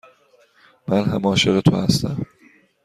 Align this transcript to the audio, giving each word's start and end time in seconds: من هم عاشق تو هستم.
من 0.87 1.05
هم 1.05 1.27
عاشق 1.27 1.59
تو 1.61 1.75
هستم. 1.75 2.25